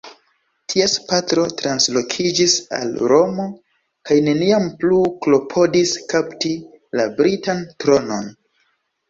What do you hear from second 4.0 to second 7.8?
kaj neniam plu klopodis kapti la britan